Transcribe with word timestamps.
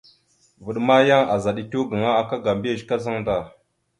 Vvaɗ 0.63 0.77
ma 0.87 0.95
yan 1.07 1.23
azaɗ 1.33 1.57
etew 1.61 1.83
gaŋa 1.89 2.11
aka 2.21 2.35
ga 2.43 2.51
mbiyez 2.57 2.81
kazaŋ 2.89 3.17
da. 3.27 3.35